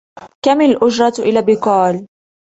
[0.45, 2.05] كم الأُجرة إلى بيكول؟